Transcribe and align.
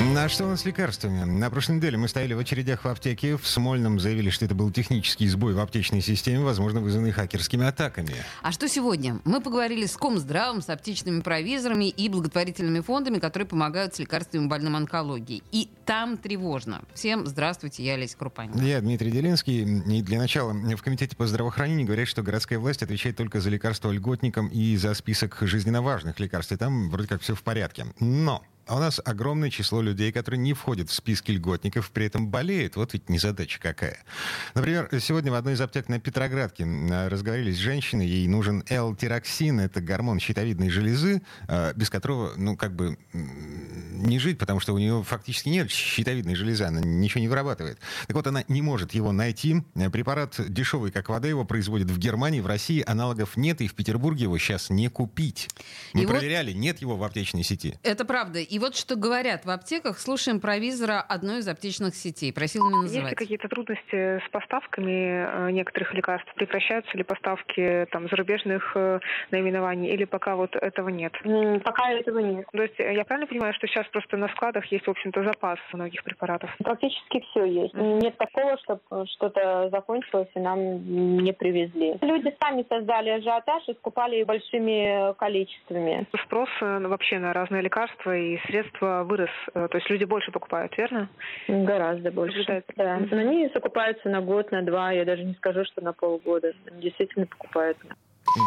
А 0.00 0.30
что 0.30 0.44
у 0.44 0.48
нас 0.48 0.60
с 0.60 0.64
лекарствами? 0.66 1.24
На 1.24 1.48
прошлой 1.48 1.76
неделе 1.76 1.96
мы 1.96 2.06
стояли 2.06 2.34
в 2.34 2.38
очередях 2.38 2.84
в 2.84 2.88
аптеке. 2.88 3.38
В 3.38 3.46
Смольном 3.46 3.98
заявили, 3.98 4.28
что 4.28 4.44
это 4.44 4.54
был 4.54 4.70
технический 4.70 5.26
сбой 5.26 5.54
в 5.54 5.58
аптечной 5.58 6.02
системе, 6.02 6.40
возможно, 6.40 6.80
вызванный 6.80 7.12
хакерскими 7.12 7.64
атаками. 7.64 8.14
А 8.42 8.52
что 8.52 8.68
сегодня? 8.68 9.20
Мы 9.24 9.40
поговорили 9.40 9.86
с 9.86 9.96
Комздравом, 9.96 10.60
с 10.60 10.68
аптечными 10.68 11.20
провизорами 11.20 11.88
и 11.88 12.10
благотворительными 12.10 12.80
фондами, 12.80 13.18
которые 13.18 13.46
помогают 13.46 13.94
с 13.94 14.00
лекарствами 14.00 14.48
больным 14.48 14.76
онкологии. 14.76 15.42
И 15.50 15.70
там 15.86 16.18
тревожно. 16.18 16.82
Всем 16.92 17.26
здравствуйте, 17.26 17.82
я 17.82 17.94
Олеся 17.94 18.18
Крупанин. 18.18 18.60
Я 18.62 18.80
Дмитрий 18.80 19.10
Делинский. 19.10 19.62
И 19.62 20.02
для 20.02 20.18
начала 20.18 20.52
в 20.52 20.82
Комитете 20.82 21.16
по 21.16 21.26
здравоохранению 21.26 21.86
говорят, 21.86 22.06
что 22.06 22.22
городская 22.22 22.58
власть 22.58 22.82
отвечает 22.82 23.16
только 23.16 23.40
за 23.40 23.48
лекарства 23.48 23.90
льготникам 23.90 24.48
и 24.48 24.76
за 24.76 24.92
список 24.92 25.38
жизненно 25.40 25.80
важных 25.80 26.20
лекарств. 26.20 26.52
И 26.52 26.56
там 26.56 26.90
вроде 26.90 27.08
как 27.08 27.22
все 27.22 27.34
в 27.34 27.42
порядке. 27.42 27.86
Но 28.00 28.44
а 28.68 28.76
у 28.76 28.78
нас 28.78 29.00
огромное 29.04 29.50
число 29.50 29.80
людей, 29.80 30.12
которые 30.12 30.38
не 30.38 30.52
входят 30.52 30.90
в 30.90 30.94
списки 30.94 31.30
льготников, 31.30 31.90
при 31.90 32.06
этом 32.06 32.28
болеют. 32.28 32.76
Вот 32.76 32.92
ведь 32.92 33.08
незадача 33.08 33.58
какая. 33.60 33.98
Например, 34.54 34.88
сегодня 35.00 35.32
в 35.32 35.34
одной 35.34 35.54
из 35.54 35.60
аптек 35.60 35.88
на 35.88 35.98
Петроградке 35.98 36.66
разговаривали 37.08 37.52
с 37.52 37.56
женщиной, 37.56 38.06
ей 38.06 38.28
нужен 38.28 38.62
L-тироксин, 38.68 39.60
это 39.60 39.80
гормон 39.80 40.20
щитовидной 40.20 40.68
железы, 40.68 41.22
а, 41.46 41.72
без 41.72 41.88
которого, 41.88 42.32
ну, 42.36 42.56
как 42.56 42.74
бы 42.74 42.98
не 43.98 44.18
жить, 44.18 44.38
потому 44.38 44.60
что 44.60 44.72
у 44.72 44.78
нее 44.78 45.02
фактически 45.02 45.48
нет 45.48 45.70
щитовидной 45.70 46.34
железы, 46.34 46.64
она 46.64 46.80
ничего 46.80 47.20
не 47.20 47.28
вырабатывает. 47.28 47.78
Так 48.06 48.16
вот, 48.16 48.26
она 48.26 48.44
не 48.48 48.62
может 48.62 48.92
его 48.92 49.12
найти. 49.12 49.56
Препарат 49.92 50.34
дешевый, 50.48 50.90
как 50.90 51.08
вода, 51.08 51.28
его 51.28 51.44
производят 51.44 51.90
в 51.90 51.98
Германии, 51.98 52.40
в 52.40 52.46
России 52.46 52.82
аналогов 52.86 53.36
нет, 53.36 53.60
и 53.60 53.68
в 53.68 53.74
Петербурге 53.74 54.24
его 54.24 54.38
сейчас 54.38 54.70
не 54.70 54.88
купить. 54.88 55.48
Мы 55.94 56.02
и 56.02 56.06
проверяли, 56.06 56.52
вот... 56.52 56.60
нет 56.60 56.78
его 56.78 56.96
в 56.96 57.02
аптечной 57.02 57.42
сети. 57.42 57.74
Это 57.82 58.04
правда. 58.04 58.38
И 58.38 58.58
вот 58.58 58.76
что 58.76 58.96
говорят 58.96 59.44
в 59.44 59.50
аптеках, 59.50 59.98
слушаем 59.98 60.40
провизора 60.40 61.00
одной 61.00 61.40
из 61.40 61.48
аптечных 61.48 61.94
сетей. 61.94 62.32
Просил 62.32 62.66
меня 62.68 62.82
называть. 62.82 63.10
Есть 63.10 63.10
ли 63.10 63.16
какие-то 63.16 63.48
трудности 63.48 64.18
с 64.24 64.30
поставками 64.30 65.48
э, 65.48 65.50
некоторых 65.50 65.92
лекарств? 65.94 66.32
Прекращаются 66.34 66.96
ли 66.96 67.02
поставки 67.02 67.86
там, 67.90 68.08
зарубежных 68.08 68.72
э, 68.74 69.00
наименований 69.30 69.92
или 69.92 70.04
пока 70.04 70.36
вот 70.36 70.54
этого 70.56 70.88
нет? 70.88 71.12
Пока 71.64 71.90
этого 71.90 72.18
нет. 72.18 72.46
То 72.52 72.62
есть 72.62 72.78
я 72.78 73.04
правильно 73.04 73.26
понимаю, 73.26 73.54
что 73.54 73.66
сейчас 73.66 73.86
просто 73.90 74.16
на 74.16 74.28
складах 74.28 74.66
есть, 74.66 74.86
в 74.86 74.90
общем-то, 74.90 75.22
запас 75.22 75.58
многих 75.72 76.04
препаратов? 76.04 76.54
Практически 76.58 77.20
все 77.30 77.44
есть. 77.44 77.74
Нет 77.74 78.16
такого, 78.16 78.58
чтобы 78.58 79.06
что-то 79.06 79.68
закончилось 79.70 80.28
и 80.34 80.40
нам 80.40 81.18
не 81.22 81.32
привезли. 81.32 81.96
Люди 82.00 82.34
сами 82.40 82.64
создали 82.68 83.10
ажиотаж 83.10 83.68
и 83.68 83.74
скупали 83.74 84.22
большими 84.24 85.14
количествами. 85.14 86.06
Спрос 86.24 86.48
э, 86.60 86.78
вообще 86.86 87.18
на 87.18 87.32
разные 87.32 87.62
лекарства 87.62 88.16
и 88.16 88.38
средства 88.46 89.04
вырос. 89.04 89.30
Э, 89.54 89.68
то 89.68 89.78
есть 89.78 89.88
люди 89.90 90.04
больше 90.04 90.30
покупают, 90.30 90.76
верно? 90.76 91.08
Гораздо 91.48 92.10
больше. 92.10 92.62
Да. 92.76 92.98
Но 93.10 93.18
они 93.18 93.48
закупаются 93.52 94.08
на 94.08 94.20
год, 94.20 94.50
на 94.52 94.62
два. 94.62 94.92
Я 94.92 95.04
даже 95.04 95.24
не 95.24 95.34
скажу, 95.34 95.64
что 95.64 95.82
на 95.82 95.92
полгода. 95.92 96.52
Действительно 96.72 97.26
покупают. 97.26 97.78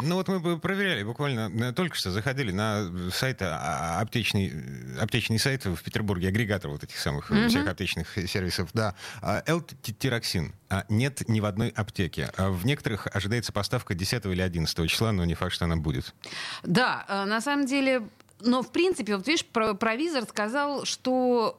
Ну 0.04 0.16
вот 0.16 0.28
мы 0.28 0.60
проверяли, 0.60 1.04
буквально 1.04 1.52
э, 1.64 1.74
только 1.74 1.96
что 1.96 2.12
заходили 2.12 2.52
на 2.52 2.92
сайт, 3.12 3.42
а, 3.42 3.98
а, 3.98 4.02
аптечный, 4.02 4.54
аптечный 5.00 5.40
сайт 5.40 5.66
в 5.66 5.82
Петербурге, 5.82 6.30
агрегатор 6.30 6.72
вот 6.72 6.84
этих 6.84 6.98
самых 6.98 7.32
mm-hmm. 7.32 7.50
всех 7.50 7.68
аптечных 7.68 8.18
сервисов, 8.28 8.70
да. 8.74 8.96
L-тироксин 9.22 10.54
а, 10.70 10.86
нет 10.90 11.28
ни 11.28 11.40
в 11.40 11.46
одной 11.46 11.70
аптеке. 11.70 12.32
В 12.38 12.66
некоторых 12.66 13.08
ожидается 13.14 13.52
поставка 13.52 13.94
10 13.94 14.26
или 14.26 14.42
11 14.42 14.90
числа, 14.90 15.12
но 15.12 15.26
не 15.26 15.36
факт, 15.36 15.54
что 15.54 15.66
она 15.66 15.78
будет. 15.78 16.14
Да, 16.64 17.06
на 17.28 17.42
самом 17.42 17.66
деле 17.66 18.04
но, 18.44 18.64
в 18.64 18.72
принципе, 18.72 19.16
вот 19.16 19.28
видишь, 19.28 19.46
провизор 19.46 20.24
сказал, 20.24 20.86
что 20.86 21.58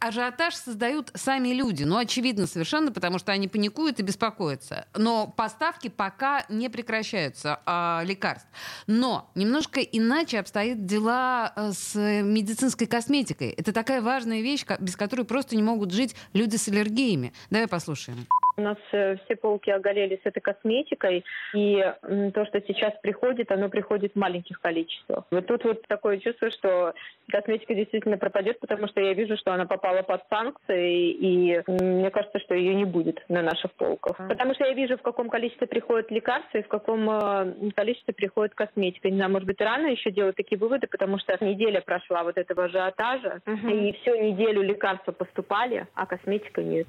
ажиотаж 0.00 0.54
создают 0.54 1.10
сами 1.14 1.48
люди. 1.48 1.84
Ну, 1.84 1.96
очевидно 1.96 2.46
совершенно, 2.46 2.92
потому 2.92 3.18
что 3.18 3.32
они 3.32 3.48
паникуют 3.48 4.00
и 4.00 4.02
беспокоятся. 4.02 4.86
Но 4.94 5.26
поставки 5.26 5.88
пока 5.88 6.44
не 6.48 6.68
прекращаются 6.68 7.60
а, 7.66 8.02
лекарств. 8.04 8.48
Но 8.86 9.30
немножко 9.34 9.80
иначе 9.80 10.38
обстоят 10.38 10.86
дела 10.86 11.52
э, 11.56 11.72
с 11.72 11.94
медицинской 11.96 12.86
косметикой. 12.86 13.50
Это 13.50 13.72
такая 13.72 14.02
важная 14.02 14.40
вещь, 14.40 14.64
без 14.80 14.96
которой 14.96 15.24
просто 15.24 15.56
не 15.56 15.62
могут 15.62 15.92
жить 15.92 16.14
люди 16.32 16.56
с 16.56 16.68
аллергиями. 16.68 17.32
Давай 17.50 17.68
послушаем. 17.68 18.26
У 18.56 18.62
нас 18.62 18.78
э, 18.92 19.16
все 19.24 19.36
полки 19.36 19.70
оголели 19.70 20.20
с 20.22 20.26
этой 20.26 20.40
косметикой, 20.40 21.24
и 21.54 21.92
то, 22.34 22.46
что 22.46 22.60
сейчас 22.66 22.94
приходит, 23.02 23.52
оно 23.52 23.68
приходит 23.68 24.12
в 24.12 24.18
маленьких 24.18 24.60
количествах. 24.60 25.24
Вот 25.30 25.46
тут 25.46 25.64
вот 25.64 25.82
такое 25.88 26.18
чувство, 26.18 26.50
что 26.50 26.94
косметика 27.30 27.74
действительно 27.74 28.16
пропадет, 28.16 28.58
потому 28.60 28.88
что 28.88 29.00
я 29.00 29.12
вижу, 29.12 29.36
что 29.36 29.52
она 29.52 29.66
попала 29.66 30.02
под 30.02 30.22
санкции, 30.30 31.10
и 31.10 31.62
мне 31.66 32.10
кажется, 32.10 32.38
что 32.40 32.54
ее 32.54 32.74
не 32.74 32.84
будет 32.84 33.22
на 33.28 33.42
наших 33.42 33.72
полках. 33.72 34.16
Потому 34.16 34.54
что 34.54 34.64
я 34.64 34.72
вижу, 34.72 34.96
в 34.96 35.02
каком 35.02 35.28
количестве 35.28 35.66
приходят 35.66 36.10
лекарства 36.10 36.58
и 36.58 36.62
в 36.62 36.68
каком 36.68 37.08
э, 37.10 37.70
количестве 37.74 38.14
приходит 38.14 38.54
косметика. 38.54 39.10
Не 39.10 39.16
знаю, 39.16 39.32
может 39.32 39.46
быть, 39.46 39.60
рано 39.60 39.88
еще 39.88 40.10
делать 40.10 40.36
такие 40.36 40.58
выводы, 40.58 40.86
потому 40.86 41.18
что 41.18 41.36
неделя 41.44 41.80
прошла 41.80 42.24
вот 42.24 42.38
этого 42.38 42.64
ажиотажа, 42.64 43.40
угу. 43.46 43.68
и 43.68 43.92
всю 44.00 44.14
неделю 44.16 44.62
лекарства 44.62 45.12
поступали, 45.12 45.86
а 45.94 46.06
косметика 46.06 46.62
нет. 46.62 46.86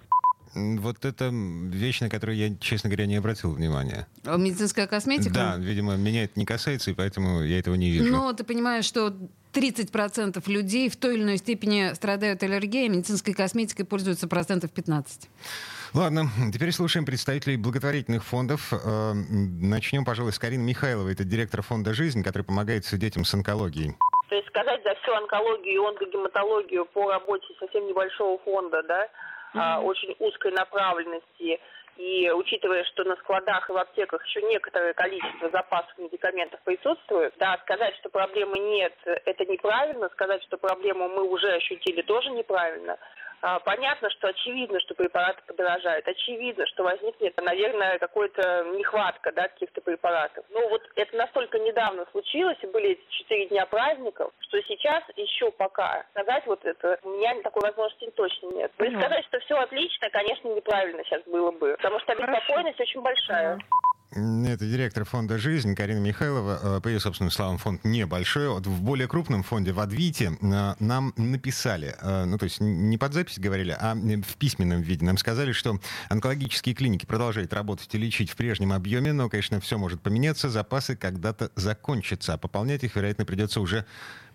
Вот 0.54 1.06
это 1.06 1.30
вещь, 1.32 2.02
на 2.02 2.10
которую 2.10 2.38
я, 2.38 2.56
честно 2.60 2.90
говоря, 2.90 3.06
не 3.06 3.16
обратил 3.16 3.52
внимания. 3.52 4.08
А 4.24 4.38
медицинская 4.38 4.88
косметика? 4.88 5.34
Да, 5.34 5.58
видимо, 5.58 5.96
меня 5.96 6.24
это 6.24 6.40
не 6.40 6.46
касается, 6.46 6.92
и 6.92 6.94
поэтому 6.94 7.42
я 7.42 7.60
этого 7.60 7.76
не 7.76 7.92
вижу. 7.92 8.12
Ну, 8.12 8.34
ты 8.34 8.44
понимаешь, 8.44 8.86
что 8.86 9.14
30% 9.54 10.42
людей 10.48 10.90
в 10.90 10.98
той 10.98 11.16
или 11.16 11.24
иной 11.24 11.38
степени 11.38 11.94
страдают 11.94 12.44
аллергией, 12.44 12.88
а 12.88 12.90
медицинской 12.90 13.34
косметикой 13.34 13.86
пользуются 13.86 14.28
процентов 14.28 14.72
15. 14.72 15.30
Ладно, 15.94 16.28
теперь 16.54 16.72
слушаем 16.72 17.06
представителей 17.06 17.58
благотворительных 17.58 18.24
фондов. 18.24 18.72
Э, 18.72 19.14
начнем, 19.14 20.06
пожалуй, 20.06 20.34
с 20.34 20.40
Карины 20.40 20.64
Михайловой. 20.64 21.14
Это 21.14 21.24
директор 21.24 21.62
фонда 21.62 21.94
«Жизнь», 21.94 22.24
который 22.24 22.44
помогает 22.44 22.84
детям 22.94 23.24
с 23.24 23.34
онкологией. 23.34 23.96
То 24.30 24.36
есть 24.36 24.48
сказать 24.50 24.84
за 24.84 24.94
всю 25.02 25.14
онкологию 25.14 25.74
и 25.74 25.88
онкогематологию 25.88 26.86
по 26.86 27.10
работе 27.10 27.48
совсем 27.60 27.88
небольшого 27.88 28.38
фонда, 28.40 28.84
да, 28.84 29.08
mm-hmm. 29.58 29.84
очень 29.84 30.16
узкой 30.20 30.52
направленности. 30.52 31.60
И 31.98 32.30
учитывая, 32.30 32.84
что 32.84 33.04
на 33.06 33.16
складах 33.16 33.70
и 33.70 33.74
в 33.74 33.78
аптеках 33.78 34.24
еще 34.28 34.44
некоторое 34.44 34.94
количество 34.94 35.50
запасов 35.50 35.98
медикаментов 35.98 36.60
присутствует, 36.64 37.34
да, 37.40 37.58
сказать, 37.64 37.96
что 37.96 38.10
проблемы 38.10 38.60
нет, 38.60 38.94
это 39.06 39.46
неправильно. 39.46 40.08
Сказать, 40.10 40.44
что 40.44 40.58
проблему 40.58 41.10
мы 41.10 41.24
уже 41.24 41.52
ощутили, 41.54 42.04
тоже 42.04 42.30
неправильно. 42.32 42.98
А, 43.42 43.60
понятно, 43.60 44.10
что 44.10 44.30
очевидно, 44.30 44.80
что 44.80 44.96
препараты 44.96 45.42
подорожают. 45.46 46.08
Очевидно, 46.08 46.66
что 46.68 46.84
возникнет, 46.84 47.36
наверное, 47.38 48.00
какая-то 48.00 48.66
нехватка 48.76 49.32
да, 49.32 49.48
каких-то 49.48 49.82
препаратов. 49.82 50.46
Но 50.50 50.68
вот 50.70 50.82
это 50.96 51.16
настолько 51.16 51.60
недавно 51.60 52.06
случилось, 52.12 52.58
и 52.62 52.68
были 52.68 52.92
эти 52.92 53.10
четыре 53.10 53.48
дня 53.48 53.66
праздников, 53.66 54.32
что 54.40 54.62
сейчас 54.64 55.04
еще 55.16 55.52
пока 55.52 56.06
сказать 56.12 56.46
вот 56.48 56.66
это, 56.66 57.00
у 57.04 57.10
меня 57.10 57.40
такой 57.42 57.64
возможности 57.64 58.10
точно 58.12 58.48
нет. 58.54 58.72
И 58.80 58.96
сказать, 58.96 59.26
что 59.26 59.40
все 59.40 59.56
отлично, 59.56 60.10
конечно, 60.10 60.48
неправильно 60.50 61.04
сейчас 61.04 61.24
было 61.24 61.52
бы, 61.52 61.76
потому 61.78 62.00
что 62.00 62.14
обеспокоенность 62.14 62.80
очень 62.80 63.02
большая. 63.02 63.60
Это 64.18 64.66
директор 64.66 65.06
фонда 65.06 65.38
«Жизнь» 65.38 65.76
Карина 65.76 66.00
Михайлова. 66.00 66.78
Э, 66.78 66.82
по 66.82 66.88
ее 66.88 67.00
собственным 67.00 67.30
словам, 67.30 67.60
фонд 67.60 67.84
небольшой. 67.84 68.50
Вот 68.50 68.66
в 68.66 68.82
более 68.82 69.08
крупном 69.08 69.44
фонде, 69.44 69.74
в 69.74 69.80
Адвите, 69.80 70.36
э, 70.42 70.74
нам 70.80 71.14
написали, 71.18 71.96
э, 72.02 72.26
ну 72.26 72.40
то 72.40 72.46
есть 72.46 72.60
не 72.60 72.98
под 72.98 73.14
запись 73.14 73.38
говорили, 73.38 73.78
а 73.80 73.94
в 73.94 74.36
письменном 74.38 74.82
виде. 74.82 75.06
Нам 75.06 75.20
сказали, 75.20 75.52
что 75.52 75.80
онкологические 76.10 76.74
клиники 76.74 77.06
продолжают 77.06 77.54
работать 77.54 77.94
и 77.94 78.00
лечить 78.00 78.32
в 78.32 78.36
прежнем 78.36 78.74
объеме, 78.74 79.14
но, 79.14 79.30
конечно, 79.30 79.60
все 79.60 79.78
может 79.78 80.02
поменяться, 80.02 80.50
запасы 80.50 80.96
когда-то 80.96 81.52
закончатся, 81.56 82.34
а 82.34 82.38
пополнять 82.38 82.84
их, 82.84 82.96
вероятно, 82.96 83.24
придется 83.24 83.62
уже 83.62 83.86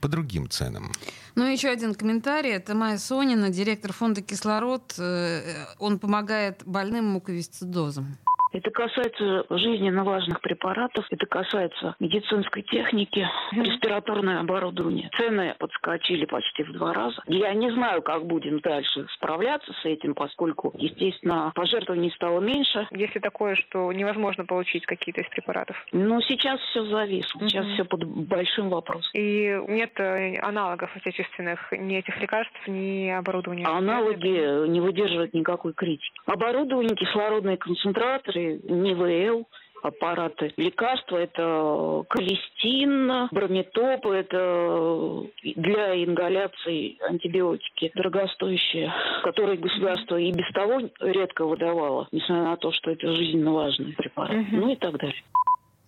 по 0.01 0.07
другим 0.07 0.49
ценам. 0.49 0.93
Ну, 1.35 1.45
еще 1.45 1.71
один 1.71 1.97
комментарий. 1.97 2.53
Это 2.53 2.77
Майя 2.77 2.99
Сонина, 2.99 3.51
директор 3.51 3.93
фонда 3.93 4.23
«Кислород». 4.23 4.95
Он 4.99 5.99
помогает 5.99 6.63
больным 6.65 7.07
муковисцидозом. 7.07 8.17
Это 8.53 8.71
касается 8.71 9.47
жизненно 9.51 10.05
важных 10.05 10.41
препаратов, 10.41 11.07
это 11.11 11.27
касается 11.27 11.97
медицинской 12.01 12.63
техники, 12.63 13.27
респираторное 13.53 14.41
оборудование. 14.41 15.11
Цены 15.17 15.55
подскочили 15.59 16.27
почти 16.27 16.63
в 16.63 16.73
два 16.73 16.93
раза. 16.93 17.23
Я 17.27 17.55
не 17.55 17.71
знаю, 17.71 18.03
как 18.03 18.27
будем 18.27 18.61
дальше 18.61 19.07
справляться 19.15 19.73
с 19.73 19.85
этим, 19.85 20.15
поскольку, 20.15 20.73
естественно, 20.77 21.53
пожертвований 21.55 22.13
стало 22.13 22.41
меньше. 22.41 22.87
Если 22.91 23.21
такое, 23.21 23.55
что 23.57 23.91
невозможно 23.93 24.45
получить 24.45 24.85
какие-то 24.85 25.23
из 25.23 25.29
препаратов? 25.29 25.77
Ну, 25.93 26.21
сейчас 26.21 26.61
все 26.61 26.85
зависло. 26.85 27.41
Сейчас 27.49 27.65
угу. 27.65 27.75
все 27.75 27.85
под 27.85 28.05
большим 28.05 28.69
вопросом. 28.69 29.11
И 29.15 29.59
нет 29.69 29.99
э, 29.99 30.37
аналогов 30.39 30.91
отечественных 30.95 31.73
ни 31.73 31.97
этих 31.97 32.21
лекарств, 32.21 32.57
ни 32.67 33.09
оборудования? 33.09 33.67
Аналоги 33.67 34.69
не 34.69 34.81
выдерживают 34.81 35.33
никакой 35.33 35.73
критики. 35.73 36.13
Оборудование, 36.27 36.95
кислородные 36.95 37.57
концентраторы, 37.57 38.42
НИВЛ, 38.63 39.47
аппараты. 39.83 40.53
Лекарства– 40.57 41.17
это 41.19 42.05
колестин, 42.09 43.29
брометоп, 43.31 44.07
это 44.07 45.25
для 45.43 46.05
ингаляции 46.05 46.97
антибиотики 47.09 47.91
дорогостоящие, 47.95 48.93
которые 49.25 49.59
государство 49.59 50.17
и 50.17 50.31
без 50.33 50.51
того 50.55 50.81
редко 51.01 51.45
выдавало, 51.45 52.09
несмотря 52.13 52.45
на 52.45 52.57
то, 52.57 52.73
что 52.73 52.93
это 52.93 53.15
жизненно 53.15 53.53
важный 53.53 53.93
препарат, 53.93 54.37
угу. 54.37 54.57
ну 54.57 54.73
и 54.73 54.77
так 54.77 54.99
далее. 54.99 55.23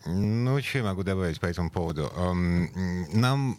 Ну, 0.07 0.61
что 0.61 0.79
я 0.79 0.85
могу 0.85 1.03
добавить 1.03 1.41
по 1.41 1.47
этому 1.47 1.71
поводу? 1.71 2.11
Нам 3.15 3.57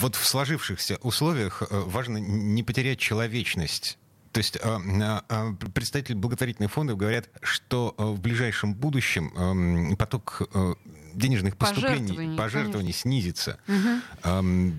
вот 0.00 0.14
в 0.14 0.24
сложившихся 0.24 0.98
условиях 1.02 1.62
э, 1.62 1.66
важно 1.70 2.18
не 2.18 2.62
потерять 2.62 2.98
человечность 2.98 3.98
то 4.36 4.40
есть 4.40 4.58
а, 4.62 4.78
а, 5.00 5.24
а, 5.30 5.54
представители 5.72 6.14
благотворительных 6.14 6.70
фондов 6.70 6.98
говорят, 6.98 7.30
что 7.40 7.94
в 7.96 8.20
ближайшем 8.20 8.74
будущем 8.74 9.32
эм, 9.34 9.96
поток 9.96 10.42
э, 10.52 10.74
денежных 11.14 11.56
поступлений, 11.56 12.08
пожертвований, 12.08 12.36
пожертвований 12.36 12.92
снизится. 12.92 13.58
Угу. 13.66 14.74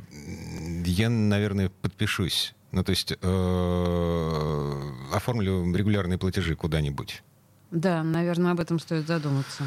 Я, 0.86 1.10
наверное, 1.10 1.70
подпишусь. 1.70 2.54
Ну, 2.72 2.84
то 2.84 2.92
есть 2.92 3.14
э, 3.20 4.92
оформлю 5.12 5.74
регулярные 5.74 6.20
платежи 6.20 6.56
куда-нибудь. 6.56 7.24
Да, 7.72 8.04
наверное, 8.04 8.52
об 8.52 8.60
этом 8.60 8.78
стоит 8.78 9.08
задуматься. 9.08 9.64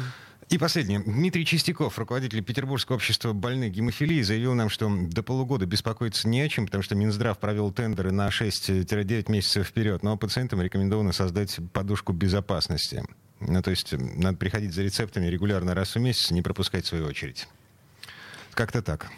И 0.51 0.57
последнее. 0.57 0.99
Дмитрий 0.99 1.45
Чистяков, 1.45 1.97
руководитель 1.97 2.43
Петербургского 2.43 2.97
общества 2.97 3.31
больных 3.31 3.71
гемофилии, 3.71 4.21
заявил 4.21 4.53
нам, 4.53 4.69
что 4.69 4.91
до 4.93 5.23
полугода 5.23 5.65
беспокоиться 5.65 6.27
не 6.27 6.41
о 6.41 6.49
чем, 6.49 6.65
потому 6.65 6.83
что 6.83 6.93
Минздрав 6.93 7.39
провел 7.39 7.71
тендеры 7.71 8.11
на 8.11 8.27
6-9 8.27 9.31
месяцев 9.31 9.65
вперед, 9.65 10.03
но 10.03 10.17
пациентам 10.17 10.61
рекомендовано 10.61 11.13
создать 11.13 11.57
подушку 11.71 12.11
безопасности. 12.11 13.05
Ну, 13.39 13.61
то 13.61 13.71
есть 13.71 13.93
надо 13.93 14.37
приходить 14.37 14.73
за 14.73 14.83
рецептами 14.83 15.27
регулярно 15.27 15.73
раз 15.73 15.95
в 15.95 15.99
месяц, 15.99 16.31
не 16.31 16.41
пропускать 16.41 16.85
свою 16.85 17.05
очередь. 17.05 17.47
Как-то 18.53 18.81
так. 18.81 19.09